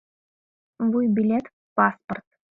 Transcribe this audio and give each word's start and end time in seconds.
Вуйбилет— 0.89 1.45
паспорт. 1.75 2.25